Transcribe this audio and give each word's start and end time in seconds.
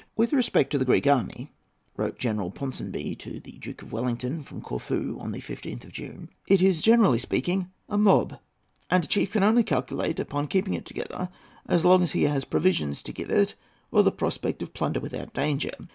"With 0.15 0.33
respect 0.33 0.71
to 0.71 0.79
the 0.79 0.85
Greek 0.85 1.05
army," 1.05 1.49
wrote 1.95 2.17
General 2.17 2.49
Ponsonby 2.49 3.13
to 3.17 3.39
the 3.39 3.51
Duke 3.59 3.83
of 3.83 3.91
Wellington, 3.93 4.41
from 4.41 4.59
Corfu, 4.59 5.19
on 5.19 5.31
the 5.31 5.41
15th 5.41 5.83
of 5.83 5.91
June, 5.93 6.27
"it 6.47 6.59
is, 6.59 6.81
generally 6.81 7.19
speaking, 7.19 7.69
a 7.87 7.99
mob; 7.99 8.39
and 8.89 9.03
a 9.03 9.07
chief 9.07 9.33
can 9.33 9.43
only 9.43 9.61
calculate 9.63 10.19
upon 10.19 10.47
keeping 10.47 10.73
it 10.73 10.87
together 10.87 11.29
as 11.67 11.85
long 11.85 12.01
as 12.01 12.13
he 12.13 12.23
has 12.23 12.45
provisions 12.45 13.03
to 13.03 13.13
give 13.13 13.29
it 13.29 13.53
or 13.91 14.01
the 14.01 14.11
prospect 14.11 14.63
of 14.63 14.73
plunder 14.73 14.99
without 14.99 15.35
danger. 15.35 15.69